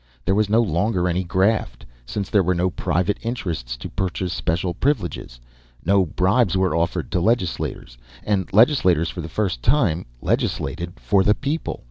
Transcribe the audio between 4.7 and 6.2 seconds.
privileges, no